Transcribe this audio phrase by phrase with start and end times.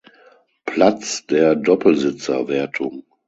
[0.65, 3.03] Platz der Doppelsitzer-Wertung.